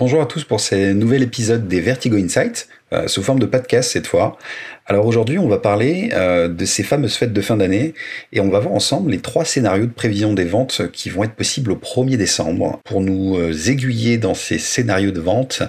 Bonjour 0.00 0.22
à 0.22 0.26
tous 0.26 0.44
pour 0.44 0.60
ce 0.60 0.92
nouvel 0.92 1.22
épisode 1.22 1.68
des 1.68 1.82
Vertigo 1.82 2.16
Insights, 2.16 2.68
euh, 2.94 3.06
sous 3.06 3.22
forme 3.22 3.38
de 3.38 3.44
podcast 3.44 3.90
cette 3.90 4.06
fois. 4.06 4.38
Alors 4.86 5.04
aujourd'hui, 5.04 5.38
on 5.38 5.46
va 5.46 5.58
parler 5.58 6.08
euh, 6.14 6.48
de 6.48 6.64
ces 6.64 6.82
fameuses 6.82 7.16
fêtes 7.16 7.34
de 7.34 7.40
fin 7.42 7.58
d'année 7.58 7.92
et 8.32 8.40
on 8.40 8.48
va 8.48 8.60
voir 8.60 8.72
ensemble 8.72 9.10
les 9.10 9.20
trois 9.20 9.44
scénarios 9.44 9.84
de 9.84 9.92
prévision 9.92 10.32
des 10.32 10.46
ventes 10.46 10.90
qui 10.90 11.10
vont 11.10 11.22
être 11.22 11.34
possibles 11.34 11.70
au 11.70 11.76
1er 11.76 12.16
décembre. 12.16 12.80
Pour 12.82 13.02
nous 13.02 13.36
euh, 13.36 13.52
aiguiller 13.68 14.16
dans 14.16 14.32
ces 14.32 14.56
scénarios 14.56 15.10
de 15.10 15.20
vente, 15.20 15.62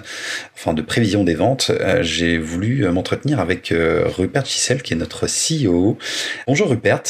enfin 0.54 0.72
de 0.72 0.80
prévision 0.80 1.24
des 1.24 1.34
ventes, 1.34 1.70
j'ai 2.00 2.38
voulu 2.38 2.88
m'entretenir 2.88 3.38
avec 3.38 3.70
Rupert 4.16 4.46
Chissel 4.46 4.82
qui 4.82 4.94
est 4.94 4.96
notre 4.96 5.26
CEO. 5.26 5.98
Bonjour 6.46 6.70
Rupert. 6.70 7.02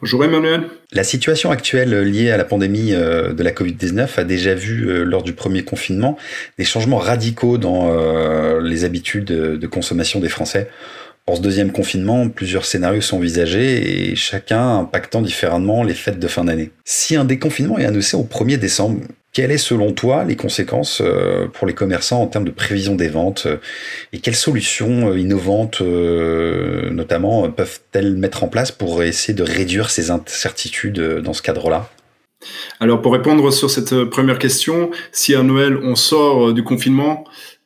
Bonjour 0.00 0.22
Emmanuel. 0.22 0.64
La 0.92 1.02
situation 1.02 1.50
actuelle 1.50 2.02
liée 2.02 2.30
à 2.30 2.36
la 2.36 2.44
pandémie 2.44 2.92
euh, 2.92 3.32
de 3.32 3.42
la 3.42 3.52
Covid-19 3.52 4.20
a 4.20 4.24
déjà 4.24 4.54
vu, 4.54 4.86
euh, 4.86 5.02
lors 5.02 5.22
du 5.22 5.32
premier 5.32 5.64
confinement, 5.64 6.18
des 6.58 6.64
changements 6.64 6.98
radicaux 6.98 7.56
dans 7.56 7.90
euh, 7.90 8.60
les 8.60 8.84
habitudes 8.84 9.24
de 9.24 9.66
consommation 9.66 10.20
des 10.20 10.28
Français. 10.28 10.68
Pour 11.24 11.38
ce 11.38 11.42
deuxième 11.42 11.72
confinement, 11.72 12.28
plusieurs 12.28 12.66
scénarios 12.66 13.00
sont 13.00 13.16
envisagés 13.16 14.10
et 14.10 14.14
chacun 14.14 14.80
impactant 14.80 15.22
différemment 15.22 15.82
les 15.82 15.94
fêtes 15.94 16.18
de 16.18 16.28
fin 16.28 16.44
d'année. 16.44 16.70
Si 16.84 17.16
un 17.16 17.24
déconfinement 17.24 17.78
est 17.78 17.86
annoncé 17.86 18.14
au 18.14 18.24
1er 18.24 18.58
décembre, 18.58 19.00
quelles 19.34 19.50
est 19.50 19.58
selon 19.58 19.92
toi 19.92 20.24
les 20.24 20.36
conséquences 20.36 21.02
euh, 21.04 21.48
pour 21.48 21.66
les 21.66 21.74
commerçants 21.74 22.22
en 22.22 22.26
termes 22.26 22.44
de 22.44 22.50
prévision 22.50 22.94
des 22.94 23.08
ventes 23.08 23.44
euh, 23.46 23.56
et 24.12 24.20
quelles 24.20 24.36
solutions 24.36 25.10
euh, 25.10 25.18
innovantes 25.18 25.82
notamment 25.82 27.50
peuvent-elles 27.50 28.14
mettre 28.16 28.44
en 28.44 28.48
place 28.48 28.70
pour 28.70 29.02
essayer 29.02 29.34
de 29.34 29.42
réduire 29.42 29.90
ces 29.90 30.10
incertitudes 30.10 31.00
dans 31.18 31.32
ce 31.32 31.42
cadre-là? 31.42 31.90
Alors 32.78 33.02
pour 33.02 33.12
répondre 33.12 33.50
sur 33.50 33.70
cette 33.70 34.04
première 34.04 34.38
question, 34.38 34.90
si 35.12 35.34
à 35.34 35.42
Noël 35.42 35.76
on 35.82 35.96
sort 35.96 36.52
du 36.52 36.62
confinement, 36.62 37.24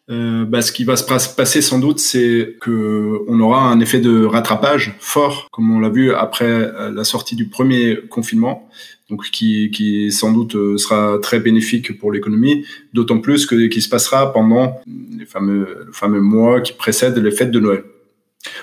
bah, 0.08 0.62
ce 0.62 0.72
qui 0.72 0.84
va 0.84 0.96
se 0.96 1.04
passer 1.04 1.60
sans 1.60 1.78
doute, 1.78 1.98
c'est 1.98 2.56
que 2.60 3.20
on 3.28 3.40
aura 3.40 3.70
un 3.70 3.80
effet 3.80 4.00
de 4.00 4.24
rattrapage 4.24 4.96
fort, 5.00 5.48
comme 5.52 5.70
on 5.70 5.80
l'a 5.80 5.90
vu 5.90 6.14
après 6.14 6.72
la 6.92 7.04
sortie 7.04 7.36
du 7.36 7.48
premier 7.48 7.98
confinement 8.08 8.68
donc 9.10 9.30
qui, 9.30 9.70
qui 9.70 10.12
sans 10.12 10.32
doute 10.32 10.54
euh, 10.54 10.76
sera 10.76 11.18
très 11.20 11.40
bénéfique 11.40 11.98
pour 11.98 12.12
l'économie, 12.12 12.66
d'autant 12.92 13.18
plus 13.18 13.46
que 13.46 13.66
qui 13.66 13.80
se 13.80 13.88
passera 13.88 14.32
pendant 14.32 14.80
les 14.86 15.24
fameux, 15.24 15.84
le 15.86 15.92
fameux 15.92 16.20
mois 16.20 16.60
qui 16.60 16.72
précèdent 16.72 17.16
les 17.16 17.30
fêtes 17.30 17.50
de 17.50 17.60
Noël. 17.60 17.84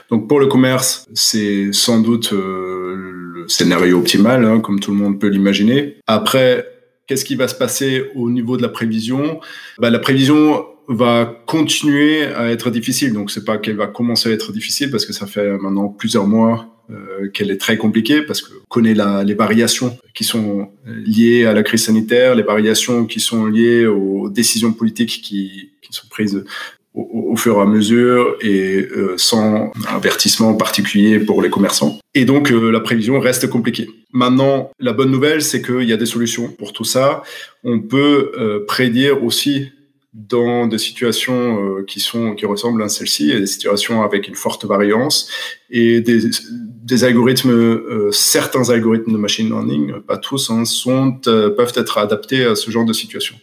Donc 0.10 0.28
pour 0.28 0.40
le 0.40 0.48
commerce, 0.48 1.06
c'est 1.14 1.74
sans 1.74 2.00
doute 2.00 2.32
euh, 2.34 2.96
le 3.34 3.48
scénario 3.48 3.98
optimal, 3.98 4.46
hein, 4.46 4.60
comme 4.60 4.80
tout 4.80 4.92
le 4.92 4.98
monde 4.98 5.20
peut 5.20 5.28
l'imaginer. 5.28 5.98
Après, 6.06 6.66
qu'est-ce 7.08 7.26
qui 7.26 7.36
va 7.36 7.48
se 7.48 7.56
passer 7.56 8.06
au 8.16 8.30
niveau 8.30 8.56
de 8.56 8.62
la 8.62 8.70
prévision? 8.70 9.40
Bah, 9.80 9.90
La 9.90 10.00
prévision 10.00 10.66
va 10.88 11.42
continuer 11.46 12.26
à 12.26 12.52
être 12.52 12.70
difficile. 12.70 13.14
Donc 13.14 13.32
c'est 13.32 13.46
pas 13.46 13.58
qu'elle 13.58 13.76
va 13.76 13.88
commencer 13.88 14.30
à 14.30 14.32
être 14.34 14.52
difficile 14.52 14.92
parce 14.92 15.06
que 15.06 15.14
ça 15.14 15.26
fait 15.26 15.58
maintenant 15.58 15.88
plusieurs 15.90 16.28
mois 16.28 16.68
euh, 16.92 17.30
qu'elle 17.30 17.50
est 17.50 17.58
très 17.58 17.78
compliquée 17.78 18.22
parce 18.22 18.44
que 18.44 18.52
connaît 18.70 18.94
la, 18.94 19.24
les 19.24 19.34
variations 19.34 19.98
qui 20.14 20.24
sont 20.24 20.70
liées 20.86 21.46
à 21.46 21.54
la 21.54 21.64
crise 21.64 21.86
sanitaire, 21.86 22.36
les 22.36 22.44
variations 22.44 23.06
qui 23.06 23.20
sont 23.20 23.48
liées 23.48 23.88
aux 23.88 24.30
décisions 24.30 24.72
politiques 24.72 25.22
qui, 25.24 25.72
qui 25.82 25.94
sont 25.94 26.08
prises 26.10 26.44
au, 26.94 27.36
fur 27.36 27.58
et 27.58 27.62
à 27.62 27.66
mesure 27.66 28.38
et 28.40 28.88
euh, 28.96 29.16
sans 29.18 29.72
avertissement 29.88 30.54
particulier 30.54 31.20
pour 31.20 31.42
les 31.42 31.50
commerçants. 31.50 32.00
Et 32.14 32.24
donc 32.24 32.52
euh, 32.52 32.72
la 32.72 32.80
prévision 32.80 33.20
reste 33.20 33.50
compliquée. 33.50 33.90
Maintenant, 34.14 34.72
la 34.80 34.94
bonne 34.94 35.12
nouvelle, 35.12 35.42
c'est 35.42 35.62
qu'il 35.62 35.90
y 35.90 35.92
a 35.92 35.98
des 35.98 36.06
solutions 36.06 36.50
pour 36.50 36.72
tout 36.72 36.86
ça. 36.86 37.24
On 37.64 37.80
peut 37.82 38.64
prédire 38.68 39.24
aussi 39.26 39.72
dans 40.16 40.66
des 40.66 40.78
situations 40.78 41.80
euh, 41.80 41.84
qui 41.84 42.00
sont 42.00 42.36
qui 42.36 42.46
ressemblent 42.46 42.82
à 42.82 42.88
celle-ci, 42.88 43.38
des 43.38 43.46
situations 43.46 44.02
avec 44.02 44.30
une 44.30 44.36
forte 44.36 44.64
variance 44.64 45.30
et 45.70 46.02
des, 46.02 46.30
des 46.86 47.04
algorithmes, 47.04 47.50
euh, 47.50 48.12
certains 48.12 48.70
algorithmes 48.70 49.12
de 49.12 49.18
machine 49.18 49.50
learning, 49.50 49.94
pas 50.02 50.18
tous, 50.18 50.52
hein, 50.52 50.66
sont 50.66 51.20
euh, 51.26 51.50
peuvent 51.50 51.74
être 51.76 51.98
adaptés 51.98 52.46
à 52.46 52.54
ce 52.54 52.70
genre 52.70 52.86
de 52.86 52.94
situation. 52.94 53.36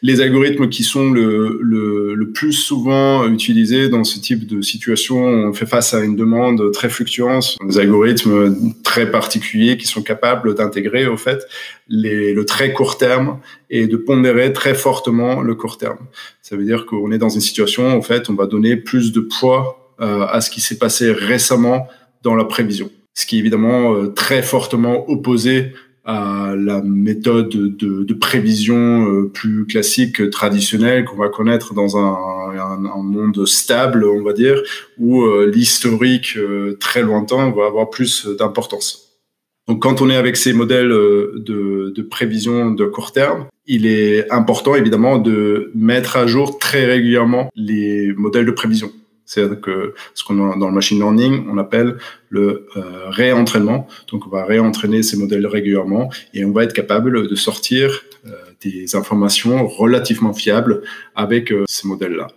Les 0.00 0.20
algorithmes 0.20 0.68
qui 0.68 0.84
sont 0.84 1.10
le, 1.10 1.58
le, 1.60 2.14
le, 2.14 2.30
plus 2.30 2.52
souvent 2.52 3.26
utilisés 3.26 3.88
dans 3.88 4.04
ce 4.04 4.20
type 4.20 4.46
de 4.46 4.62
situation, 4.62 5.18
on 5.18 5.52
fait 5.52 5.66
face 5.66 5.92
à 5.92 6.04
une 6.04 6.14
demande 6.14 6.70
très 6.70 6.88
fluctuante, 6.88 7.56
des 7.66 7.78
algorithmes 7.78 8.72
très 8.84 9.10
particuliers 9.10 9.76
qui 9.76 9.86
sont 9.88 10.02
capables 10.02 10.54
d'intégrer 10.54 11.08
au 11.08 11.16
fait 11.16 11.48
les, 11.88 12.32
le 12.32 12.44
très 12.44 12.72
court 12.72 12.96
terme 12.96 13.40
et 13.70 13.88
de 13.88 13.96
pondérer 13.96 14.52
très 14.52 14.74
fortement 14.74 15.40
le 15.40 15.56
court 15.56 15.78
terme. 15.78 15.98
Ça 16.42 16.56
veut 16.56 16.64
dire 16.64 16.86
qu'on 16.86 17.10
est 17.10 17.18
dans 17.18 17.28
une 17.28 17.40
situation, 17.40 17.88
en 17.88 18.02
fait, 18.02 18.30
on 18.30 18.34
va 18.34 18.46
donner 18.46 18.76
plus 18.76 19.10
de 19.10 19.20
poids 19.20 19.77
euh, 19.77 19.77
à 20.00 20.40
ce 20.40 20.50
qui 20.50 20.60
s'est 20.60 20.78
passé 20.78 21.10
récemment 21.10 21.88
dans 22.22 22.34
la 22.34 22.44
prévision. 22.44 22.90
Ce 23.14 23.26
qui 23.26 23.36
est 23.36 23.40
évidemment 23.40 23.94
euh, 23.94 24.08
très 24.08 24.42
fortement 24.42 25.10
opposé 25.10 25.72
à 26.04 26.54
la 26.56 26.80
méthode 26.82 27.48
de, 27.48 28.04
de 28.04 28.14
prévision 28.14 28.76
euh, 28.76 29.28
plus 29.28 29.66
classique, 29.66 30.30
traditionnelle 30.30 31.04
qu'on 31.04 31.16
va 31.16 31.28
connaître 31.28 31.74
dans 31.74 31.98
un, 31.98 32.16
un, 32.56 32.84
un, 32.86 33.02
monde 33.02 33.44
stable, 33.44 34.04
on 34.04 34.22
va 34.22 34.32
dire, 34.32 34.62
où 34.98 35.22
euh, 35.22 35.50
l'historique 35.52 36.38
très 36.78 37.02
lointain 37.02 37.50
va 37.50 37.66
avoir 37.66 37.90
plus 37.90 38.26
d'importance. 38.38 39.18
Donc 39.66 39.82
quand 39.82 40.00
on 40.00 40.08
est 40.08 40.16
avec 40.16 40.36
ces 40.36 40.52
modèles 40.52 40.88
de, 40.88 41.92
de 41.94 42.02
prévision 42.02 42.70
de 42.70 42.84
court 42.86 43.12
terme, 43.12 43.46
il 43.66 43.84
est 43.84 44.30
important 44.32 44.76
évidemment 44.76 45.18
de 45.18 45.72
mettre 45.74 46.16
à 46.16 46.26
jour 46.26 46.58
très 46.58 46.86
régulièrement 46.86 47.50
les 47.54 48.14
modèles 48.16 48.46
de 48.46 48.52
prévision. 48.52 48.90
C'est 49.28 49.60
que 49.60 49.92
ce 50.14 50.24
qu'on 50.24 50.50
a 50.50 50.56
dans 50.56 50.68
le 50.68 50.74
machine 50.74 50.98
learning, 50.98 51.44
on 51.50 51.58
appelle 51.58 51.98
le 52.30 52.66
euh, 52.78 53.10
réentraînement. 53.10 53.86
Donc, 54.10 54.26
on 54.26 54.30
va 54.30 54.46
réentraîner 54.46 55.02
ces 55.02 55.18
modèles 55.18 55.46
régulièrement 55.46 56.10
et 56.32 56.46
on 56.46 56.50
va 56.50 56.64
être 56.64 56.72
capable 56.72 57.28
de 57.28 57.34
sortir 57.34 58.04
euh, 58.26 58.30
des 58.62 58.96
informations 58.96 59.68
relativement 59.68 60.32
fiables 60.32 60.80
avec 61.14 61.52
euh, 61.52 61.64
ces 61.68 61.86
modèles-là. 61.86 62.28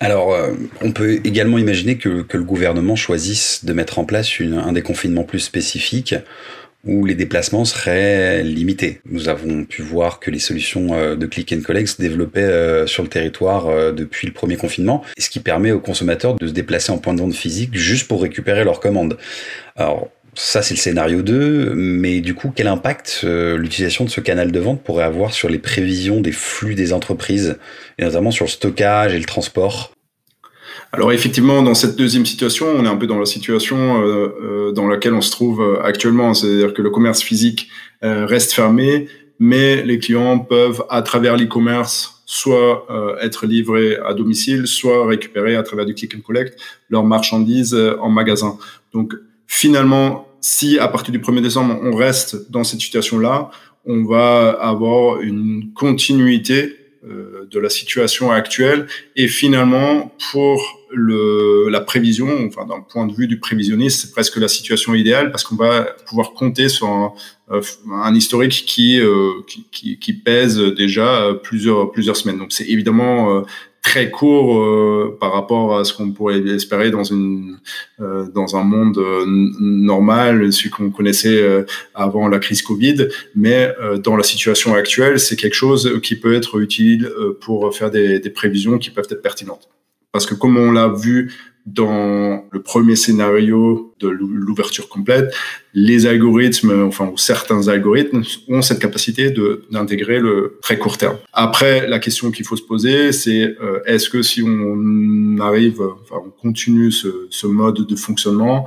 Alors, 0.00 0.36
on 0.80 0.92
peut 0.92 1.20
également 1.24 1.56
imaginer 1.56 1.96
que, 1.96 2.22
que, 2.22 2.36
le 2.36 2.42
gouvernement 2.42 2.96
choisisse 2.96 3.64
de 3.64 3.72
mettre 3.72 3.98
en 3.98 4.04
place 4.04 4.40
une, 4.40 4.54
un 4.54 4.72
déconfinement 4.72 5.22
plus 5.22 5.38
spécifique 5.38 6.14
où 6.86 7.04
les 7.04 7.14
déplacements 7.14 7.64
seraient 7.64 8.42
limités. 8.42 9.00
Nous 9.06 9.28
avons 9.28 9.64
pu 9.64 9.82
voir 9.82 10.20
que 10.20 10.30
les 10.30 10.38
solutions 10.38 10.94
euh, 10.94 11.16
de 11.16 11.26
click 11.26 11.52
and 11.52 11.62
collect 11.62 11.88
se 11.88 12.02
développaient 12.02 12.40
euh, 12.40 12.86
sur 12.86 13.02
le 13.02 13.08
territoire 13.08 13.68
euh, 13.68 13.92
depuis 13.92 14.26
le 14.26 14.32
premier 14.32 14.56
confinement, 14.56 15.02
ce 15.18 15.30
qui 15.30 15.40
permet 15.40 15.72
aux 15.72 15.80
consommateurs 15.80 16.34
de 16.34 16.46
se 16.46 16.52
déplacer 16.52 16.92
en 16.92 16.98
point 16.98 17.14
de 17.14 17.20
vente 17.20 17.34
physique 17.34 17.74
juste 17.74 18.06
pour 18.08 18.22
récupérer 18.22 18.64
leurs 18.64 18.80
commandes. 18.80 19.16
Alors, 19.76 20.08
ça, 20.34 20.62
c'est 20.62 20.74
le 20.74 20.80
scénario 20.80 21.22
2, 21.22 21.74
mais 21.74 22.20
du 22.20 22.34
coup, 22.34 22.52
quel 22.54 22.66
impact 22.66 23.20
l'utilisation 23.22 24.04
de 24.04 24.10
ce 24.10 24.20
canal 24.20 24.50
de 24.50 24.58
vente 24.58 24.82
pourrait 24.82 25.04
avoir 25.04 25.32
sur 25.32 25.48
les 25.48 25.60
prévisions 25.60 26.20
des 26.20 26.32
flux 26.32 26.74
des 26.74 26.92
entreprises, 26.92 27.56
et 27.98 28.02
notamment 28.02 28.32
sur 28.32 28.46
le 28.46 28.50
stockage 28.50 29.14
et 29.14 29.18
le 29.18 29.26
transport 29.26 29.93
alors 30.92 31.12
effectivement, 31.12 31.62
dans 31.62 31.74
cette 31.74 31.96
deuxième 31.96 32.26
situation, 32.26 32.66
on 32.68 32.84
est 32.84 32.88
un 32.88 32.96
peu 32.96 33.06
dans 33.06 33.18
la 33.18 33.26
situation 33.26 34.02
euh, 34.02 34.28
euh, 34.42 34.72
dans 34.72 34.86
laquelle 34.86 35.14
on 35.14 35.20
se 35.20 35.30
trouve 35.30 35.60
euh, 35.60 35.82
actuellement, 35.82 36.34
c'est-à-dire 36.34 36.72
que 36.72 36.82
le 36.82 36.90
commerce 36.90 37.22
physique 37.22 37.68
euh, 38.02 38.26
reste 38.26 38.52
fermé, 38.52 39.08
mais 39.38 39.82
les 39.82 39.98
clients 39.98 40.38
peuvent, 40.38 40.84
à 40.90 41.02
travers 41.02 41.36
l'e-commerce, 41.36 42.22
soit 42.26 42.86
euh, 42.90 43.16
être 43.20 43.46
livrés 43.46 43.96
à 44.06 44.14
domicile, 44.14 44.66
soit 44.66 45.06
récupérer 45.06 45.56
à 45.56 45.62
travers 45.62 45.84
du 45.84 45.94
click 45.94 46.14
and 46.14 46.20
collect 46.20 46.58
leurs 46.88 47.04
marchandises 47.04 47.76
en 48.00 48.08
magasin. 48.08 48.56
Donc 48.92 49.14
finalement, 49.46 50.28
si 50.40 50.78
à 50.78 50.88
partir 50.88 51.12
du 51.12 51.18
1er 51.18 51.42
décembre, 51.42 51.78
on 51.82 51.94
reste 51.94 52.50
dans 52.50 52.64
cette 52.64 52.80
situation-là, 52.80 53.50
on 53.86 54.04
va 54.04 54.50
avoir 54.50 55.20
une 55.20 55.72
continuité 55.74 56.83
de 57.04 57.58
la 57.58 57.68
situation 57.68 58.32
actuelle 58.32 58.86
et 59.14 59.28
finalement 59.28 60.14
pour 60.32 60.84
le, 60.90 61.68
la 61.68 61.80
prévision, 61.80 62.46
enfin 62.46 62.66
d'un 62.66 62.80
point 62.80 63.06
de 63.06 63.12
vue 63.12 63.26
du 63.26 63.38
prévisionniste, 63.38 64.00
c'est 64.00 64.10
presque 64.12 64.36
la 64.36 64.48
situation 64.48 64.94
idéale 64.94 65.30
parce 65.30 65.44
qu'on 65.44 65.56
va 65.56 65.82
pouvoir 66.06 66.32
compter 66.32 66.68
sur 66.68 66.88
un, 66.88 67.12
euh, 67.50 67.60
un 67.92 68.14
historique 68.14 68.64
qui, 68.66 69.00
euh, 69.00 69.32
qui, 69.46 69.66
qui, 69.70 69.98
qui, 69.98 70.12
pèse 70.12 70.58
déjà 70.58 71.34
plusieurs, 71.42 71.90
plusieurs 71.90 72.16
semaines. 72.16 72.38
Donc 72.38 72.52
c'est 72.52 72.66
évidemment 72.66 73.38
euh, 73.38 73.42
très 73.84 74.10
court 74.10 74.58
euh, 74.58 75.16
par 75.20 75.32
rapport 75.32 75.78
à 75.78 75.84
ce 75.84 75.92
qu'on 75.92 76.10
pourrait 76.10 76.40
espérer 76.40 76.90
dans 76.90 77.04
une 77.04 77.58
euh, 78.00 78.26
dans 78.34 78.56
un 78.56 78.64
monde 78.64 78.98
normal, 79.60 80.52
celui 80.52 80.70
qu'on 80.70 80.90
connaissait 80.90 81.64
avant 81.94 82.26
la 82.28 82.40
crise 82.40 82.62
Covid, 82.62 83.08
mais 83.36 83.72
dans 84.02 84.16
la 84.16 84.24
situation 84.24 84.74
actuelle, 84.74 85.20
c'est 85.20 85.36
quelque 85.36 85.54
chose 85.54 86.00
qui 86.02 86.16
peut 86.16 86.34
être 86.34 86.58
utile 86.60 87.08
pour 87.40 87.74
faire 87.76 87.90
des, 87.90 88.18
des 88.18 88.30
prévisions 88.30 88.78
qui 88.78 88.90
peuvent 88.90 89.06
être 89.10 89.22
pertinentes. 89.22 89.68
Parce 90.12 90.26
que 90.26 90.34
comme 90.34 90.56
on 90.56 90.72
l'a 90.72 90.88
vu 90.88 91.32
dans 91.66 92.44
le 92.50 92.62
premier 92.62 92.96
scénario 92.96 93.94
de 94.00 94.08
l'ouverture 94.08 94.88
complète, 94.88 95.34
les 95.74 96.06
algorithmes, 96.06 96.84
enfin 96.86 97.10
ou 97.12 97.18
certains 97.18 97.66
algorithmes 97.68 98.22
ont 98.48 98.62
cette 98.62 98.78
capacité 98.78 99.34
d'intégrer 99.70 100.20
le 100.20 100.58
très 100.62 100.78
court 100.78 100.98
terme. 100.98 101.16
Après, 101.32 101.88
la 101.88 101.98
question 101.98 102.30
qu'il 102.30 102.46
faut 102.46 102.56
se 102.56 102.62
poser, 102.62 103.10
c'est 103.12 103.56
euh, 103.60 103.80
est-ce 103.86 104.08
que 104.08 104.22
si 104.22 104.42
on 104.42 105.38
arrive, 105.40 105.82
enfin 106.02 106.22
on 106.24 106.30
continue 106.30 106.92
ce, 106.92 107.26
ce 107.30 107.46
mode 107.46 107.86
de 107.86 107.96
fonctionnement 107.96 108.66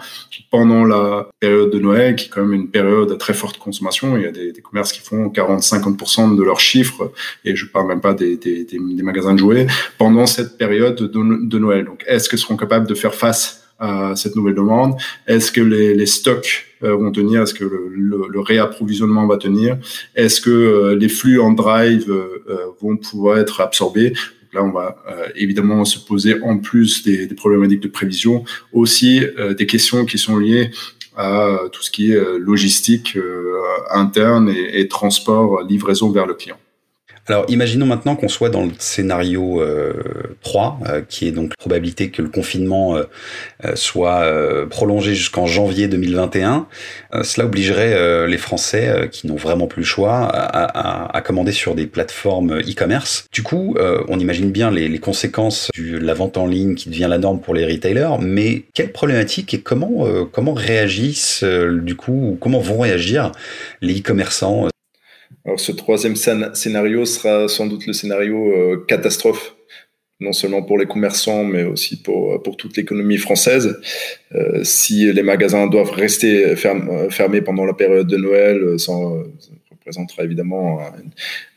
pendant 0.51 0.83
la 0.83 1.29
période 1.39 1.69
de 1.69 1.79
Noël, 1.79 2.15
qui 2.15 2.25
est 2.25 2.29
quand 2.29 2.41
même 2.41 2.53
une 2.53 2.69
période 2.69 3.11
à 3.11 3.15
très 3.15 3.33
forte 3.33 3.57
consommation, 3.57 4.17
il 4.17 4.23
y 4.23 4.27
a 4.27 4.31
des, 4.31 4.51
des 4.51 4.61
commerces 4.61 4.91
qui 4.91 5.01
font 5.01 5.27
40-50% 5.29 6.35
de 6.35 6.43
leurs 6.43 6.59
chiffres, 6.59 7.11
et 7.45 7.55
je 7.55 7.65
parle 7.65 7.87
même 7.87 8.01
pas 8.01 8.13
des, 8.13 8.35
des, 8.35 8.65
des, 8.65 8.79
magasins 8.79 9.33
de 9.33 9.39
jouets 9.39 9.67
pendant 9.97 10.25
cette 10.25 10.57
période 10.57 10.95
de, 10.95 11.07
de 11.07 11.59
Noël. 11.59 11.85
Donc, 11.85 12.03
est-ce 12.07 12.27
qu'ils 12.27 12.39
seront 12.39 12.57
capables 12.57 12.87
de 12.87 12.95
faire 12.95 13.15
face 13.15 13.56
à 13.79 14.15
cette 14.15 14.35
nouvelle 14.35 14.55
demande. 14.55 14.95
Est-ce 15.27 15.51
que 15.51 15.61
les, 15.61 16.05
stocks 16.05 16.65
euh, 16.83 16.95
vont 16.95 17.11
tenir? 17.11 17.43
Est-ce 17.43 17.53
que 17.53 17.63
le, 17.63 18.39
réapprovisionnement 18.39 19.27
va 19.27 19.37
tenir? 19.37 19.77
Est-ce 20.15 20.41
que 20.41 20.49
euh, 20.49 20.95
les 20.95 21.09
flux 21.09 21.39
en 21.39 21.51
drive 21.51 22.09
euh, 22.09 22.55
vont 22.81 22.97
pouvoir 22.97 23.39
être 23.39 23.61
absorbés? 23.61 24.13
Là, 24.53 24.63
on 24.63 24.71
va 24.71 24.95
évidemment 25.35 25.83
se 25.83 25.99
poser, 25.99 26.41
en 26.41 26.57
plus 26.57 27.03
des, 27.03 27.27
des 27.27 27.35
problématiques 27.35 27.81
de 27.81 27.89
prévision, 27.89 28.45
aussi 28.71 29.21
des 29.57 29.65
questions 29.67 30.05
qui 30.05 30.17
sont 30.17 30.37
liées 30.37 30.71
à 31.17 31.59
tout 31.73 31.83
ce 31.83 31.91
qui 31.91 32.13
est 32.13 32.39
logistique 32.39 33.19
interne 33.91 34.49
et, 34.49 34.79
et 34.79 34.87
transport, 34.87 35.63
livraison 35.63 36.11
vers 36.11 36.25
le 36.25 36.33
client. 36.33 36.57
Alors 37.29 37.45
imaginons 37.49 37.85
maintenant 37.85 38.15
qu'on 38.15 38.29
soit 38.29 38.49
dans 38.49 38.63
le 38.63 38.71
scénario 38.79 39.61
euh, 39.61 39.93
3, 40.43 40.79
euh, 40.87 41.01
qui 41.07 41.27
est 41.27 41.31
donc 41.31 41.49
la 41.49 41.55
probabilité 41.57 42.09
que 42.09 42.21
le 42.21 42.29
confinement 42.29 42.95
euh, 42.95 43.03
euh, 43.65 43.75
soit 43.75 44.23
prolongé 44.69 45.13
jusqu'en 45.15 45.45
janvier 45.45 45.87
2021. 45.87 46.67
cela 47.23 47.45
obligerait 47.45 48.27
les 48.27 48.37
Français 48.37 49.09
qui 49.11 49.27
n'ont 49.27 49.35
vraiment 49.35 49.67
plus 49.67 49.81
le 49.81 49.85
choix 49.85 50.27
à, 50.27 51.21
commander 51.21 51.51
sur 51.51 51.75
des 51.75 51.85
plateformes 51.85 52.59
e-commerce. 52.59 53.25
Du 53.31 53.43
coup, 53.43 53.75
on 54.07 54.19
imagine 54.19 54.51
bien 54.51 54.71
les, 54.71 54.87
les 54.87 54.99
conséquences 54.99 55.69
de 55.77 55.97
la 55.97 56.13
vente 56.13 56.37
en 56.37 56.47
ligne 56.47 56.75
qui 56.75 56.89
devient 56.89 57.07
la 57.09 57.17
norme 57.17 57.39
pour 57.39 57.53
les 57.53 57.65
retailers, 57.65 58.17
mais 58.21 58.63
quelle 58.73 58.91
problématique 58.91 59.53
et 59.53 59.61
comment, 59.61 60.05
comment 60.31 60.53
réagissent 60.53 61.43
du 61.43 61.95
coup, 61.95 62.31
ou 62.31 62.37
comment 62.39 62.59
vont 62.59 62.79
réagir 62.79 63.31
les 63.81 63.99
e-commerçants 63.99 64.67
alors 65.45 65.59
ce 65.59 65.71
troisième 65.71 66.15
scénario 66.15 67.05
sera 67.05 67.47
sans 67.47 67.67
doute 67.67 67.87
le 67.87 67.93
scénario 67.93 68.51
euh, 68.51 68.85
catastrophe, 68.85 69.55
non 70.19 70.33
seulement 70.33 70.61
pour 70.61 70.77
les 70.77 70.85
commerçants, 70.85 71.43
mais 71.43 71.63
aussi 71.63 72.01
pour, 72.01 72.33
euh, 72.33 72.37
pour 72.39 72.57
toute 72.57 72.75
l'économie 72.75 73.17
française. 73.17 73.79
Euh, 74.35 74.63
si 74.63 75.11
les 75.11 75.23
magasins 75.23 75.67
doivent 75.67 75.91
rester 75.91 76.55
fermés 76.55 77.41
pendant 77.41 77.65
la 77.65 77.73
période 77.73 78.07
de 78.07 78.17
Noël, 78.17 78.77
ça 78.77 78.91
représentera 79.71 80.23
évidemment 80.23 80.79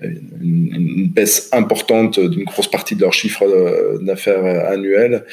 une 0.01 1.09
baisse 1.13 1.49
importante 1.53 2.21
d'une 2.21 2.45
grosse 2.45 2.71
partie 2.71 2.95
de 2.95 3.01
leur 3.01 3.13
chiffre 3.13 3.99
d'affaires 4.03 4.45
annuel. 4.69 5.25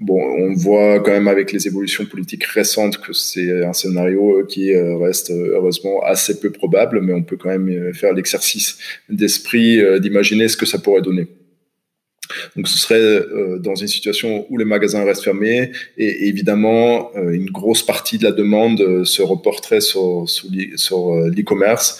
Bon, 0.00 0.20
on 0.20 0.54
voit 0.54 1.00
quand 1.00 1.12
même 1.12 1.28
avec 1.28 1.52
les 1.52 1.66
évolutions 1.68 2.04
politiques 2.04 2.44
récentes 2.44 2.98
que 2.98 3.12
c'est 3.12 3.64
un 3.64 3.72
scénario 3.72 4.40
euh, 4.40 4.46
qui 4.46 4.72
euh, 4.74 4.96
reste 4.96 5.30
euh, 5.30 5.52
heureusement 5.54 6.02
assez 6.02 6.40
peu 6.40 6.50
probable, 6.50 7.00
mais 7.00 7.12
on 7.12 7.22
peut 7.22 7.36
quand 7.36 7.50
même 7.50 7.94
faire 7.94 8.12
l'exercice 8.12 8.78
d'esprit 9.08 9.80
d'imaginer 10.00 10.48
ce 10.48 10.56
que 10.56 10.66
ça 10.66 10.78
pourrait 10.78 11.02
donner. 11.02 11.28
Donc 12.56 12.68
ce 12.68 12.78
serait 12.78 13.00
euh, 13.00 13.58
dans 13.58 13.74
une 13.74 13.88
situation 13.88 14.46
où 14.50 14.58
les 14.58 14.64
magasins 14.64 15.04
restent 15.04 15.24
fermés 15.24 15.72
et, 15.96 16.28
évidemment 16.28 17.10
euh, 17.16 17.30
une 17.30 17.50
grosse 17.50 17.82
partie 17.82 18.18
de 18.18 18.24
la 18.24 18.32
demande 18.32 18.80
euh, 18.80 19.04
se 19.04 19.22
reporterait 19.22 19.80
sur, 19.80 20.24
sur, 20.76 21.14
l'e-commerce. 21.14 21.98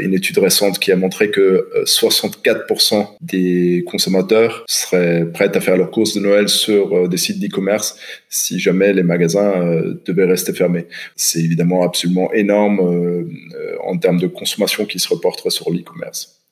une 0.00 0.14
étude 0.14 0.38
récente 0.38 0.78
qui 0.78 0.92
a 0.92 0.96
montré 0.96 1.30
que 1.30 1.68
64% 1.84 3.06
des 3.20 3.84
consommateurs 3.86 4.64
seraient 4.68 5.24
prêts 5.32 5.54
à 5.54 5.60
faire 5.60 5.76
leurs 5.76 5.90
courses 5.90 6.14
de 6.14 6.20
Noël 6.20 6.48
sur 6.48 7.08
des 7.08 7.16
sites 7.16 7.40
d'e-commerce 7.40 7.98
si 8.28 8.58
jamais 8.58 8.92
les 8.92 9.02
magasins 9.02 9.82
devaient 10.04 10.24
rester 10.24 10.52
fermés. 10.52 10.86
C'est 11.16 11.40
évidemment 11.40 11.82
absolument 11.82 12.32
énorme 12.32 13.26
en 13.84 13.96
termes 13.98 14.20
de 14.20 14.26
consommation 14.26 14.84
qui 14.84 14.98
se 14.98 15.08
reporterait 15.08 15.50
sur 15.50 15.70
l'e-commerce. 15.70 16.43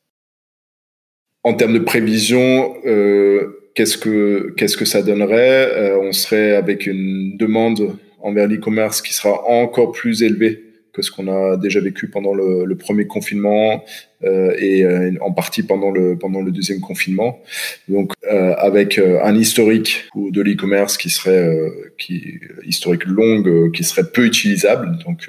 En 1.44 1.54
termes 1.54 1.74
de 1.74 1.80
prévision, 1.80 2.74
euh, 2.86 3.70
qu'est-ce 3.74 3.98
que 3.98 4.54
qu'est-ce 4.56 4.76
que 4.76 4.84
ça 4.84 5.02
donnerait? 5.02 5.68
Euh, 5.72 5.98
On 6.00 6.12
serait 6.12 6.54
avec 6.54 6.86
une 6.86 7.36
demande 7.36 7.96
envers 8.20 8.46
l'e-commerce 8.46 9.02
qui 9.02 9.12
sera 9.12 9.44
encore 9.48 9.90
plus 9.90 10.22
élevée 10.22 10.62
que 10.92 11.02
ce 11.02 11.10
qu'on 11.10 11.26
a 11.28 11.56
déjà 11.56 11.80
vécu 11.80 12.08
pendant 12.08 12.34
le, 12.34 12.74
premier 12.76 13.06
confinement 13.06 13.82
et 14.24 14.84
euh, 14.84 15.12
en 15.20 15.32
partie 15.32 15.62
pendant 15.62 15.90
le 15.90 16.16
pendant 16.16 16.40
le 16.42 16.50
deuxième 16.50 16.80
confinement. 16.80 17.40
Donc 17.88 18.12
euh, 18.30 18.54
avec 18.56 18.98
un 18.98 19.34
historique 19.36 20.04
de 20.14 20.42
l'e-commerce 20.42 20.96
qui 20.96 21.10
serait 21.10 21.52
qui 21.98 22.38
historique 22.64 23.04
long 23.06 23.42
qui 23.72 23.84
serait 23.84 24.10
peu 24.10 24.24
utilisable. 24.24 24.98
Donc 25.04 25.28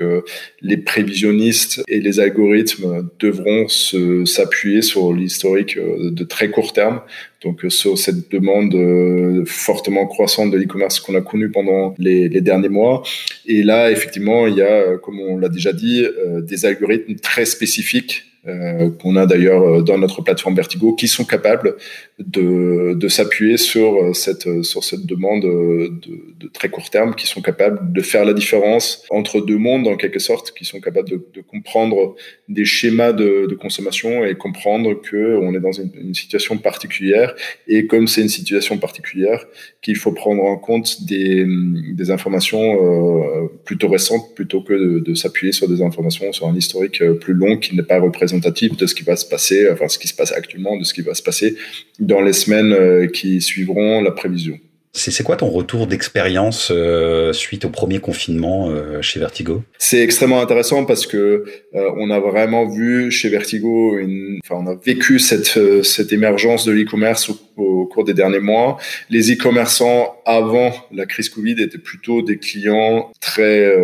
les 0.61 0.77
prévisionnistes 0.77 1.81
et 1.87 1.99
les 1.99 2.19
algorithmes 2.19 3.09
devront 3.19 3.67
se 3.67 4.25
s'appuyer 4.25 4.81
sur 4.81 5.13
l'historique 5.13 5.77
de 5.77 6.23
très 6.23 6.49
court 6.49 6.73
terme 6.73 7.01
donc 7.43 7.65
sur 7.67 7.97
cette 7.97 8.31
demande 8.31 8.73
fortement 9.45 10.07
croissante 10.07 10.51
de 10.51 10.57
l'e-commerce 10.57 11.01
qu'on 11.01 11.15
a 11.15 11.21
connue 11.21 11.51
pendant 11.51 11.93
les, 11.97 12.29
les, 12.29 12.39
derniers 12.39 12.69
mois. 12.69 13.03
Et 13.45 13.63
là, 13.63 13.91
effectivement, 13.91 14.47
il 14.47 14.55
y 14.55 14.61
a, 14.61 14.97
comme 14.97 15.19
on 15.19 15.37
l'a 15.37 15.49
déjà 15.49 15.73
dit, 15.73 16.05
des 16.41 16.65
algorithmes 16.65 17.15
très 17.15 17.43
spécifiques 17.43 18.32
euh, 18.45 18.89
qu'on 19.01 19.15
a 19.15 19.25
d'ailleurs 19.25 19.63
euh, 19.63 19.81
dans 19.81 19.97
notre 19.97 20.21
plateforme 20.21 20.53
Vertigo, 20.53 20.95
qui 20.95 21.07
sont 21.07 21.23
capables 21.23 21.77
de, 22.19 23.07
s'appuyer 23.07 23.55
sur 23.55 23.93
euh, 23.93 24.11
cette, 24.11 24.63
sur 24.63 24.83
cette 24.83 25.05
demande 25.05 25.43
de, 25.43 26.49
très 26.51 26.67
court 26.67 26.89
terme, 26.89 27.15
qui 27.15 27.25
sont 27.25 27.41
capables 27.41 27.93
de 27.93 28.01
faire 28.01 28.25
la 28.25 28.33
différence 28.33 29.05
entre 29.09 29.39
deux 29.39 29.57
mondes 29.57 29.87
en 29.87 29.95
quelque 29.95 30.19
sorte, 30.19 30.51
qui 30.51 30.65
sont 30.65 30.81
capables 30.81 31.07
de, 31.07 31.41
comprendre 31.41 32.15
des 32.49 32.65
schémas 32.65 33.13
de, 33.13 33.47
consommation 33.61 34.25
et 34.25 34.35
comprendre 34.35 34.93
que 35.01 35.37
on 35.37 35.55
est 35.55 35.61
dans 35.61 35.71
une, 35.71 36.13
situation 36.13 36.57
particulière. 36.57 37.33
Et 37.69 37.87
comme 37.87 38.07
c'est 38.07 38.23
une 38.23 38.29
situation 38.29 38.77
particulière, 38.77 39.45
qu'il 39.81 39.95
faut 39.95 40.11
prendre 40.11 40.43
en 40.43 40.57
compte 40.57 41.05
des, 41.05 41.45
informations 42.09 43.49
plutôt 43.63 43.87
récentes 43.87 44.35
plutôt 44.35 44.61
que 44.61 44.99
de 44.99 45.13
s'appuyer 45.13 45.53
sur 45.53 45.69
des 45.69 45.81
informations 45.81 46.33
sur 46.33 46.47
un 46.47 46.55
historique 46.55 47.01
plus 47.21 47.33
long 47.33 47.57
qui 47.57 47.73
n'est 47.77 47.83
pas 47.83 47.99
représenté 47.99 48.32
de 48.39 48.85
ce 48.85 48.95
qui 48.95 49.03
va 49.03 49.15
se 49.15 49.25
passer, 49.25 49.69
enfin 49.71 49.87
ce 49.87 49.97
qui 49.97 50.07
se 50.07 50.13
passe 50.13 50.31
actuellement, 50.31 50.77
de 50.77 50.83
ce 50.83 50.93
qui 50.93 51.01
va 51.01 51.13
se 51.13 51.23
passer 51.23 51.55
dans 51.99 52.21
les 52.21 52.33
semaines 52.33 52.73
euh, 52.73 53.07
qui 53.07 53.41
suivront 53.41 54.01
la 54.01 54.11
prévision. 54.11 54.59
C'est 54.95 55.23
quoi 55.23 55.35
ton 55.35 55.49
retour 55.49 55.87
d'expérience 55.87 56.71
euh, 56.71 57.33
suite 57.33 57.65
au 57.65 57.69
premier 57.69 57.97
confinement 57.97 58.69
euh, 58.69 59.01
chez 59.01 59.19
Vertigo? 59.19 59.63
C'est 59.79 60.03
extrêmement 60.03 60.39
intéressant 60.39 60.85
parce 60.85 61.07
que 61.07 61.45
on 61.73 62.11
a 62.11 62.19
vraiment 62.19 62.67
vu 62.67 63.09
chez 63.09 63.29
Vertigo, 63.29 63.97
enfin 64.43 64.61
on 64.63 64.67
a 64.67 64.75
vécu 64.75 65.17
cette 65.17 65.83
cette 65.83 66.13
émergence 66.13 66.65
de 66.65 66.71
l'e-commerce 66.71 67.31
au, 67.31 67.39
au, 67.57 67.85
cours 67.87 68.03
des 68.03 68.13
derniers 68.13 68.39
mois. 68.39 68.77
Les 69.09 69.33
e-commerçants 69.33 70.15
avant 70.25 70.71
la 70.91 71.07
crise 71.07 71.29
Covid 71.29 71.59
étaient 71.59 71.79
plutôt 71.79 72.21
des 72.21 72.37
clients 72.37 73.11
très, 73.19 73.75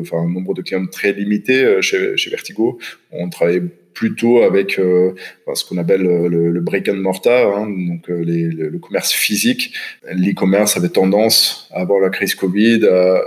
enfin 0.00 0.16
un 0.16 0.30
nombre 0.30 0.54
de 0.54 0.62
clients 0.62 0.86
très 0.86 1.12
limité 1.12 1.76
chez, 1.82 2.16
chez 2.16 2.30
Vertigo. 2.30 2.78
On 3.12 3.28
travaillait 3.28 3.64
plutôt 3.98 4.42
avec 4.42 4.78
euh, 4.78 5.10
ce 5.54 5.64
qu'on 5.64 5.76
appelle 5.76 6.06
euh, 6.06 6.28
le, 6.28 6.52
le, 6.52 6.60
break 6.60 6.88
and 6.88 6.98
mortar, 6.98 7.58
hein, 7.58 7.68
donc 7.68 8.08
euh, 8.08 8.22
les, 8.22 8.44
le, 8.44 8.68
le, 8.68 8.78
commerce 8.78 9.10
physique. 9.10 9.74
L'e-commerce 10.08 10.76
avait 10.76 10.88
tendance, 10.88 11.68
avant 11.72 11.98
la 11.98 12.08
crise 12.08 12.36
Covid, 12.36 12.86
à 12.86 13.20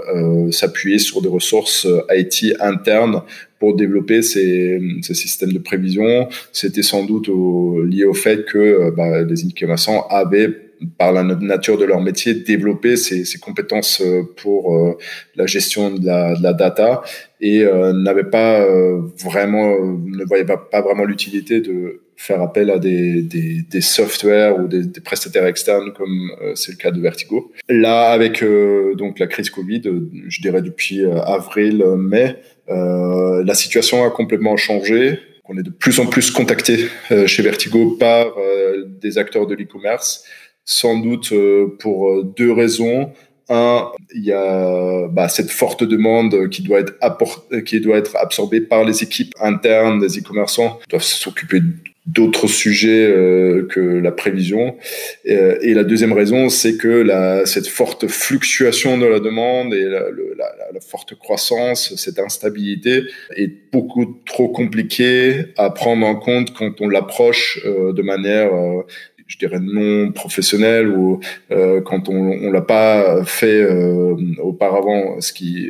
s'appuyer 0.51 0.97
sur 0.97 1.21
des 1.21 1.27
ressources 1.27 1.85
IT 2.09 2.55
internes 2.61 3.21
pour 3.59 3.75
développer 3.75 4.21
ces, 4.21 4.79
ces, 5.01 5.13
systèmes 5.13 5.51
de 5.51 5.59
prévision. 5.59 6.29
C'était 6.53 6.83
sans 6.83 7.03
doute 7.03 7.27
au, 7.27 7.83
lié 7.83 8.05
au 8.05 8.13
fait 8.13 8.45
que 8.45 8.91
bah, 8.95 9.23
les 9.23 9.43
e-commerçants 9.43 10.07
avaient 10.09 10.70
par 10.97 11.11
la 11.11 11.23
nature 11.23 11.77
de 11.77 11.85
leur 11.85 12.01
métier, 12.01 12.33
développer 12.33 12.95
ces, 12.95 13.25
ces 13.25 13.39
compétences 13.39 14.01
pour 14.37 14.97
la 15.35 15.45
gestion 15.45 15.91
de 15.91 16.05
la, 16.05 16.35
de 16.35 16.43
la 16.43 16.53
data 16.53 17.01
et 17.41 17.63
euh, 17.63 17.91
n'avait 17.91 18.23
pas 18.23 18.61
euh, 18.61 19.01
vraiment, 19.17 19.73
euh, 19.73 19.97
ne 20.05 20.23
voyait 20.23 20.45
pas, 20.45 20.57
pas 20.57 20.81
vraiment 20.81 21.03
l'utilité 21.03 21.59
de 21.59 22.01
faire 22.15 22.41
appel 22.41 22.69
à 22.69 22.77
des, 22.77 23.23
des, 23.23 23.63
des 23.67 23.81
softwares 23.81 24.59
ou 24.59 24.67
des, 24.67 24.85
des, 24.85 25.01
prestataires 25.01 25.47
externes 25.47 25.91
comme 25.93 26.31
c'est 26.53 26.71
le 26.71 26.77
cas 26.77 26.91
de 26.91 27.01
Vertigo. 27.01 27.51
Là, 27.67 28.11
avec 28.11 28.45
donc 28.95 29.17
la 29.17 29.25
crise 29.25 29.49
Covid, 29.49 29.81
je 30.27 30.41
dirais 30.41 30.61
depuis 30.61 31.03
avril, 31.03 31.83
mai, 31.97 32.35
la 32.67 33.53
situation 33.55 34.05
a 34.05 34.11
complètement 34.11 34.55
changé. 34.55 35.17
On 35.45 35.57
est 35.57 35.63
de 35.63 35.71
plus 35.71 35.99
en 35.99 36.05
plus 36.05 36.29
contacté 36.29 36.85
chez 37.25 37.41
Vertigo 37.41 37.97
par 37.99 38.35
des 38.85 39.17
acteurs 39.17 39.47
de 39.47 39.55
l'e-commerce, 39.55 40.23
sans 40.65 40.99
doute 40.99 41.33
pour 41.79 42.23
deux 42.23 42.51
raisons. 42.51 43.11
un, 43.49 43.91
il 44.15 44.23
y 44.23 44.31
a 44.31 45.07
bah, 45.09 45.27
cette 45.27 45.51
forte 45.51 45.83
demande 45.83 46.49
qui 46.49 46.61
doit 46.61 46.79
être 46.79 46.93
qui 47.65 47.79
doit 47.81 47.97
être 47.97 48.15
absorbée 48.15 48.61
par 48.61 48.83
les 48.83 49.03
équipes 49.03 49.33
internes 49.39 49.99
des 49.99 50.19
e-commerçants, 50.19 50.79
doivent 50.89 51.03
s'occuper 51.03 51.61
d'autres 52.07 52.47
sujets 52.47 53.07
euh, 53.07 53.67
que 53.67 53.79
la 53.79 54.11
prévision. 54.11 54.75
Et, 55.23 55.35
euh, 55.35 55.57
et, 55.61 55.73
la 55.73 55.83
deuxième 55.83 56.13
raison, 56.13 56.49
c'est 56.49 56.75
que 56.75 56.87
la, 56.87 57.45
cette 57.45 57.67
forte 57.67 58.07
fluctuation 58.07 58.97
de 58.97 59.05
la 59.05 59.19
demande 59.19 59.73
et 59.73 59.83
la, 59.83 59.99
la, 60.09 60.45
la, 60.73 60.79
forte 60.79 61.13
croissance, 61.15 61.95
cette 61.95 62.17
instabilité 62.17 63.03
est 63.35 63.51
beaucoup 63.71 64.19
trop 64.25 64.49
compliquée 64.49 65.45
à 65.57 65.69
prendre 65.69 66.05
en 66.05 66.15
compte 66.15 66.53
quand 66.53 66.81
on 66.81 66.89
l'approche 66.89 67.59
euh, 67.65 67.93
de 67.93 68.01
manière 68.01 68.51
euh, 68.53 68.81
je 69.31 69.37
dirais 69.37 69.59
non 69.61 70.11
professionnel 70.11 70.89
ou 70.89 71.21
euh, 71.51 71.79
quand 71.79 72.09
on, 72.09 72.15
on 72.15 72.51
l'a 72.51 72.61
pas 72.61 73.23
fait 73.23 73.61
euh, 73.61 74.15
auparavant, 74.43 75.21
ce 75.21 75.31
qui 75.31 75.69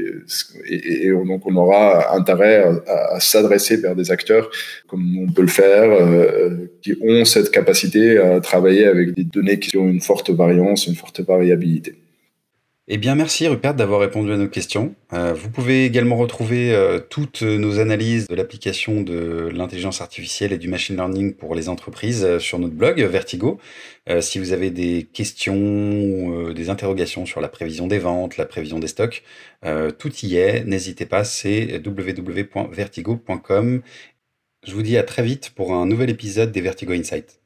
et, 0.68 1.12
donc 1.12 1.46
on 1.46 1.56
aura 1.56 2.16
intérêt 2.16 2.66
à, 2.88 3.20
s'adresser 3.20 3.78
vers 3.78 3.96
des 3.96 4.10
acteurs 4.10 4.50
comme 4.88 5.06
on 5.20 5.32
peut 5.32 5.44
le 5.44 5.48
faire, 5.48 5.92
euh, 5.92 6.72
qui 6.82 6.96
ont 7.04 7.24
cette 7.24 7.52
capacité 7.52 8.18
à 8.18 8.40
travailler 8.40 8.86
avec 8.86 9.14
des 9.14 9.26
données 9.26 9.60
qui 9.60 9.78
ont 9.78 9.88
une 9.88 10.02
forte 10.02 10.32
variance, 10.32 10.88
une 10.88 10.96
forte 10.96 11.22
variabilité. 11.22 11.94
Eh 12.94 12.98
bien, 12.98 13.16
merci 13.16 13.48
Rupert 13.48 13.74
d'avoir 13.74 14.02
répondu 14.02 14.34
à 14.34 14.38
nos 14.38 14.50
questions. 14.50 14.96
Euh, 15.14 15.34
vous 15.34 15.50
pouvez 15.50 15.86
également 15.86 16.18
retrouver 16.18 16.74
euh, 16.74 17.00
toutes 17.00 17.42
nos 17.42 17.80
analyses 17.80 18.28
de 18.28 18.36
l'application 18.36 19.00
de 19.00 19.50
l'intelligence 19.54 20.02
artificielle 20.02 20.52
et 20.52 20.58
du 20.58 20.68
machine 20.68 20.98
learning 20.98 21.34
pour 21.34 21.56
les 21.56 21.70
entreprises 21.70 22.26
euh, 22.26 22.38
sur 22.38 22.60
notre 22.60 22.74
blog 22.74 23.00
Vertigo. 23.00 23.62
si 24.20 24.40
vous 24.40 24.52
avez 24.52 24.72
des 24.72 25.08
questions, 25.14 26.52
des 26.52 26.70
interrogations 26.70 27.26
sur 27.26 27.40
la 27.40 27.48
prévision 27.48 27.88
des 27.88 28.00
ventes, 28.00 28.36
la 28.36 28.46
prévision 28.46 28.78
des 28.80 28.88
stocks, 28.88 29.24
tout 29.98 30.12
y 30.24 30.36
est. 30.36 30.66
N'hésitez 30.66 31.06
pas, 31.06 31.24
c'est 31.24 31.82
www.vertigo.com. 31.86 33.82
Je 34.68 34.74
vous 34.74 34.82
dis 34.82 34.98
à 34.98 35.04
très 35.04 35.24
vite 35.24 35.52
pour 35.52 35.74
un 35.74 35.86
nouvel 35.86 36.10
épisode 36.10 36.52
des 36.52 36.60
Vertigo 36.60 36.92
Insights. 36.92 37.40